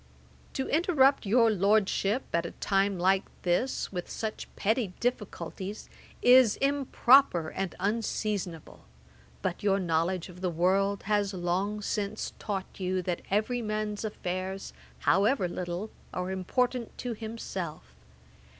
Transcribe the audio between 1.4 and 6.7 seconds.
Lordship, at a time like this, with such petty difficulties, is